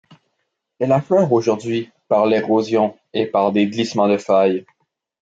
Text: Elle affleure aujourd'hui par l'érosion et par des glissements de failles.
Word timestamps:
Elle 0.79 0.93
affleure 0.93 1.31
aujourd'hui 1.31 1.91
par 2.07 2.25
l'érosion 2.25 2.97
et 3.13 3.27
par 3.27 3.51
des 3.51 3.67
glissements 3.67 4.07
de 4.07 4.17
failles. 4.17 4.65